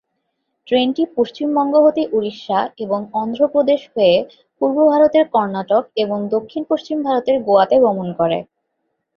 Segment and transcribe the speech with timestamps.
[0.67, 4.15] ট্রেনটি পশ্চিম বঙ্গ হতে উড়িষ্যা এবং অন্ধ্র প্রদেশ হয়ে
[4.61, 8.39] পূর্ব ভারতের কর্ণাটক এবং দক্ষিণ-পশ্চিম ভারতের গোয়াতে গমন করে।